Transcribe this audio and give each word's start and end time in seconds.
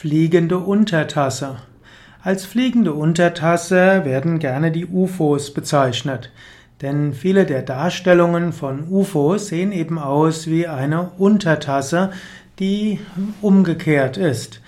Fliegende 0.00 0.58
Untertasse. 0.58 1.56
Als 2.22 2.44
fliegende 2.44 2.92
Untertasse 2.92 4.04
werden 4.04 4.38
gerne 4.38 4.70
die 4.70 4.86
UFOs 4.86 5.52
bezeichnet, 5.52 6.30
denn 6.82 7.12
viele 7.12 7.46
der 7.46 7.62
Darstellungen 7.62 8.52
von 8.52 8.86
UFOs 8.88 9.48
sehen 9.48 9.72
eben 9.72 9.98
aus 9.98 10.46
wie 10.46 10.68
eine 10.68 11.10
Untertasse, 11.18 12.12
die 12.60 13.00
umgekehrt 13.42 14.16
ist. 14.16 14.60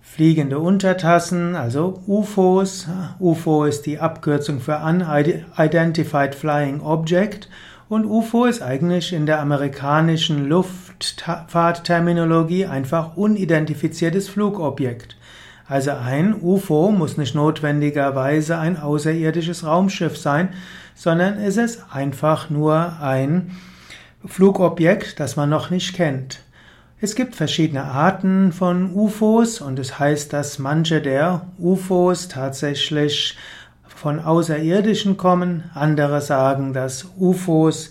Fliegende 0.00 0.60
Untertassen, 0.60 1.56
also 1.56 2.00
UFOs. 2.06 2.86
UFO 3.18 3.64
ist 3.64 3.86
die 3.86 3.98
Abkürzung 3.98 4.60
für 4.60 4.76
Unidentified 4.76 6.36
Flying 6.36 6.80
Object 6.80 7.48
und 7.90 8.06
UFO 8.06 8.46
ist 8.46 8.62
eigentlich 8.62 9.12
in 9.12 9.26
der 9.26 9.40
amerikanischen 9.40 10.48
Luftfahrtterminologie 10.48 12.64
einfach 12.66 13.16
unidentifiziertes 13.16 14.28
Flugobjekt. 14.28 15.16
Also 15.66 15.90
ein 15.90 16.40
UFO 16.40 16.92
muss 16.92 17.16
nicht 17.16 17.34
notwendigerweise 17.34 18.58
ein 18.58 18.76
außerirdisches 18.76 19.66
Raumschiff 19.66 20.16
sein, 20.16 20.50
sondern 20.94 21.40
es 21.40 21.56
ist 21.56 21.82
einfach 21.90 22.48
nur 22.48 23.00
ein 23.02 23.56
Flugobjekt, 24.24 25.18
das 25.18 25.34
man 25.34 25.50
noch 25.50 25.70
nicht 25.70 25.92
kennt. 25.92 26.42
Es 27.00 27.16
gibt 27.16 27.34
verschiedene 27.34 27.86
Arten 27.86 28.52
von 28.52 28.94
UFOs 28.94 29.60
und 29.60 29.80
es 29.80 29.98
heißt, 29.98 30.32
dass 30.32 30.60
manche 30.60 31.02
der 31.02 31.48
UFOs 31.58 32.28
tatsächlich 32.28 33.36
von 34.00 34.18
Außerirdischen 34.18 35.18
kommen. 35.18 35.64
Andere 35.74 36.22
sagen, 36.22 36.72
dass 36.72 37.06
UFOs 37.18 37.90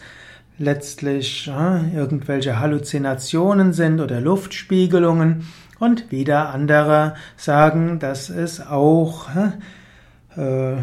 letztlich 0.58 1.48
äh, 1.48 1.96
irgendwelche 1.96 2.60
Halluzinationen 2.60 3.74
sind 3.74 4.02
oder 4.02 4.20
Luftspiegelungen. 4.20 5.46
Und 5.78 6.12
wieder 6.12 6.50
andere 6.50 7.14
sagen, 7.38 8.00
dass 8.00 8.32
es 8.32 8.60
auch 8.60 9.28
äh, 10.36 10.78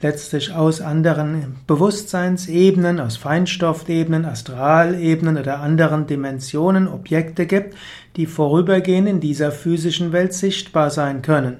letztlich 0.00 0.52
aus 0.52 0.80
anderen 0.80 1.56
Bewusstseinsebenen, 1.66 3.00
aus 3.00 3.16
Feinstoffebenen, 3.16 4.24
Astralebenen 4.24 5.36
oder 5.36 5.58
anderen 5.58 6.06
Dimensionen 6.06 6.86
Objekte 6.86 7.46
gibt, 7.46 7.74
die 8.14 8.26
vorübergehend 8.26 9.08
in 9.08 9.18
dieser 9.18 9.50
physischen 9.50 10.12
Welt 10.12 10.32
sichtbar 10.32 10.90
sein 10.90 11.22
können. 11.22 11.56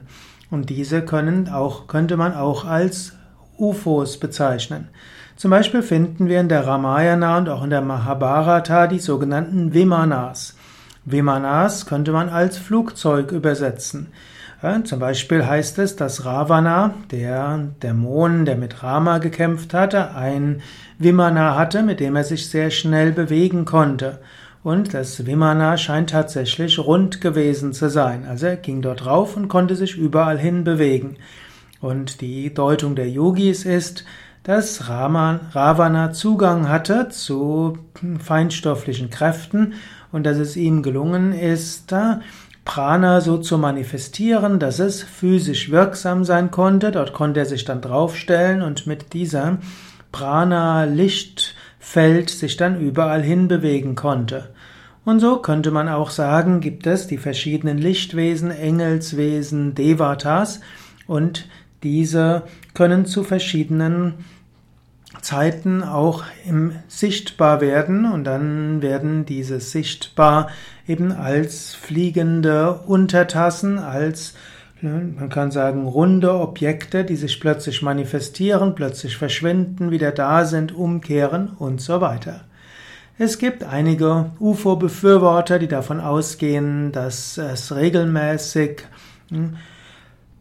Und 0.55 0.71
diese 0.71 1.03
können 1.03 1.49
auch, 1.49 1.89
könnte 1.89 2.17
man 2.17 2.33
auch 2.33 2.65
als 2.65 3.13
UFOs 3.59 4.21
bezeichnen. 4.21 4.87
Zum 5.35 5.51
Beispiel 5.51 5.83
finden 5.83 6.29
wir 6.29 6.39
in 6.39 6.49
der 6.49 6.65
Ramayana 6.65 7.39
und 7.39 7.49
auch 7.49 7.65
in 7.65 7.71
der 7.71 7.81
Mahabharata 7.81 8.87
die 8.87 9.01
sogenannten 9.01 9.75
Vimanas. 9.75 10.55
Vimanas 11.05 11.87
könnte 11.87 12.13
man 12.13 12.29
als 12.29 12.57
Flugzeug 12.57 13.33
übersetzen. 13.33 14.13
Zum 14.85 15.01
Beispiel 15.01 15.45
heißt 15.45 15.81
es, 15.81 15.97
dass 15.97 16.25
Ravana, 16.25 16.95
der 17.11 17.71
Dämon, 17.83 18.45
der 18.45 18.57
mit 18.57 18.85
Rama 18.85 19.19
gekämpft 19.19 19.75
hatte, 19.75 20.15
ein 20.15 20.63
Vimana 20.99 21.57
hatte, 21.57 21.83
mit 21.83 21.99
dem 21.99 22.15
er 22.15 22.25
sich 22.25 22.49
sehr 22.49 22.71
schnell 22.71 23.11
bewegen 23.11 23.65
konnte. 23.65 24.21
Und 24.65 24.95
das 24.95 25.27
Vimana 25.27 25.77
scheint 25.77 26.09
tatsächlich 26.11 26.79
rund 26.79 27.21
gewesen 27.21 27.75
zu 27.75 27.91
sein. 27.91 28.25
Also 28.27 28.47
er 28.47 28.57
ging 28.57 28.81
dort 28.81 29.05
rauf 29.05 29.37
und 29.37 29.49
konnte 29.49 29.77
sich 29.77 29.95
überall 29.95 30.39
hin 30.39 30.65
bewegen. 30.65 31.19
Und 31.83 32.23
die 32.23 32.53
Deutung 32.55 32.97
der 32.97 33.11
Yogis 33.11 33.67
ist, 33.67 34.07
dass 34.43 34.89
Ravana 34.89 36.13
Zugang 36.13 36.71
hatte 36.71 37.11
zu 37.11 37.77
feinstofflichen 38.19 39.11
Kräften 39.11 39.75
und 40.13 40.25
dass 40.25 40.39
es 40.39 40.57
ihm 40.57 40.83
gelungen 40.83 41.35
ist, 41.35 41.95
Prana 42.65 43.21
so 43.21 43.37
zu 43.37 43.59
manifestieren, 43.59 44.59
dass 44.59 44.79
es 44.79 45.03
physisch 45.03 45.71
wirksam 45.71 46.25
sein 46.25 46.51
konnte. 46.51 46.91
Dort 46.91 47.13
konnte 47.13 47.41
er 47.41 47.47
sich 47.47 47.67
dann 47.67 47.83
draufstellen 47.83 48.63
und 48.63 48.87
mit 48.87 49.13
dieser 49.13 49.59
Prana-Licht 50.11 51.55
Feld 51.79 52.31
sich 52.31 52.57
dann 52.57 52.81
überall 52.81 53.23
hin 53.23 53.47
bewegen 53.47 53.95
konnte. 53.95 54.54
Und 55.05 55.21
so 55.21 55.39
könnte 55.39 55.71
man 55.71 55.89
auch 55.89 56.11
sagen, 56.11 56.61
gibt 56.61 56.87
es 56.87 57.07
die 57.07 57.19
verschiedenen 57.19 57.79
Lichtwesen, 57.79 58.51
Engelswesen, 58.51 59.75
Devatas 59.75 60.61
und 61.07 61.49
diese 61.83 62.43
können 62.73 63.05
zu 63.05 63.23
verschiedenen 63.23 64.15
Zeiten 65.21 65.83
auch 65.83 66.25
im 66.47 66.73
sichtbar 66.89 67.61
werden 67.61 68.11
und 68.11 68.25
dann 68.25 68.83
werden 68.83 69.27
diese 69.27 69.61
sichtbar 69.61 70.49
eben 70.89 71.13
als 71.13 71.75
fliegende 71.75 72.81
Untertassen, 72.87 73.79
als 73.79 74.35
Ne, 74.85 75.15
man 75.19 75.31
kann 75.31 75.51
sagen, 75.51 75.87
runde 75.87 76.35
Objekte, 76.35 77.05
die 77.05 77.17
sich 77.17 77.41
plötzlich 77.41 77.81
manifestieren, 77.81 78.75
plötzlich 78.75 79.17
verschwinden, 79.17 79.91
wieder 79.91 80.13
da 80.13 80.45
sind, 80.45 80.75
umkehren 80.75 81.49
und 81.59 81.81
so 81.81 82.03
weiter. 82.03 82.43
Es 83.17 83.39
gibt 83.39 83.63
einige 83.63 84.33
UFO-Befürworter, 84.41 85.61
die 85.61 85.69
davon 85.69 86.01
ausgehen, 86.01 86.91
dass 86.91 87.39
es 87.39 87.75
regelmäßig 87.75 88.83
hm, 89.31 89.57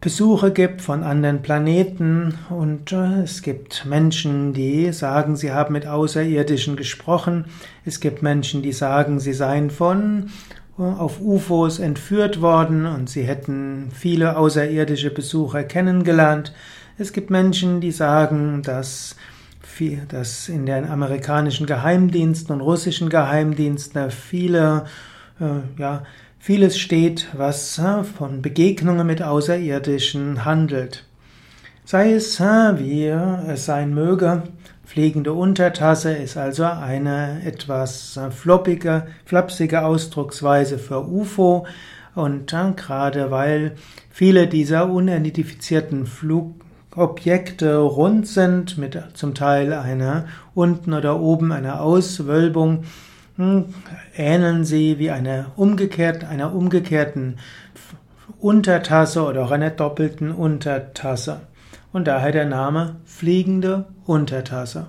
Besuche 0.00 0.50
gibt 0.50 0.82
von 0.82 1.04
anderen 1.04 1.40
Planeten 1.40 2.34
und 2.50 2.90
äh, 2.90 3.22
es 3.22 3.42
gibt 3.42 3.86
Menschen, 3.86 4.52
die 4.52 4.92
sagen, 4.92 5.36
sie 5.36 5.52
haben 5.52 5.72
mit 5.72 5.86
Außerirdischen 5.86 6.74
gesprochen. 6.74 7.46
Es 7.84 8.00
gibt 8.00 8.22
Menschen, 8.22 8.60
die 8.60 8.72
sagen, 8.72 9.20
sie 9.20 9.32
seien 9.32 9.70
von 9.70 10.30
auf 10.76 11.20
UFOs 11.20 11.78
entführt 11.78 12.42
worden 12.42 12.86
und 12.86 13.08
sie 13.08 13.22
hätten 13.22 13.90
viele 13.94 14.36
außerirdische 14.36 15.10
Besucher 15.10 15.62
kennengelernt. 15.62 16.52
Es 16.98 17.12
gibt 17.12 17.30
Menschen, 17.30 17.80
die 17.80 17.92
sagen, 17.92 18.62
dass, 18.62 19.16
dass 20.08 20.48
in 20.48 20.66
den 20.66 20.88
amerikanischen 20.88 21.66
Geheimdiensten 21.66 22.54
und 22.54 22.60
russischen 22.60 23.08
Geheimdiensten 23.08 24.10
viele, 24.10 24.84
äh, 25.40 25.80
ja, 25.80 26.04
vieles 26.38 26.78
steht, 26.78 27.28
was 27.32 27.78
äh, 27.78 28.04
von 28.04 28.42
Begegnungen 28.42 29.06
mit 29.06 29.22
Außerirdischen 29.22 30.44
handelt. 30.44 31.04
Sei 31.84 32.12
es, 32.12 32.40
äh, 32.40 32.78
wie 32.78 33.06
es 33.06 33.66
sein 33.66 33.94
möge, 33.94 34.42
Fliegende 34.84 35.32
Untertasse 35.32 36.12
ist 36.12 36.36
also 36.36 36.64
eine 36.64 37.42
etwas 37.44 38.20
floppige, 38.30 39.06
flapsige 39.24 39.82
Ausdrucksweise 39.82 40.78
für 40.78 41.08
UFO 41.08 41.66
und 42.14 42.52
äh, 42.52 42.72
gerade 42.76 43.30
weil 43.30 43.72
viele 44.10 44.46
dieser 44.46 44.88
unidentifizierten 44.88 46.06
Flugobjekte 46.94 47.76
rund 47.76 48.26
sind, 48.28 48.78
mit 48.78 49.02
zum 49.14 49.34
Teil 49.34 49.72
einer 49.72 50.26
unten 50.54 50.92
oder 50.92 51.18
oben 51.18 51.50
einer 51.50 51.80
Auswölbung, 51.80 52.84
hm, 53.36 53.64
ähneln 54.16 54.64
sie 54.64 55.00
wie 55.00 55.10
eine 55.10 55.46
umgekehrt, 55.56 56.22
einer 56.22 56.54
umgekehrten 56.54 57.38
Untertasse 58.38 59.24
oder 59.24 59.44
auch 59.44 59.50
einer 59.50 59.70
doppelten 59.70 60.30
Untertasse 60.30 61.40
und 61.92 62.06
daher 62.06 62.30
der 62.30 62.46
Name 62.46 62.96
fliegende 63.04 63.86
Untertasse. 64.06 64.86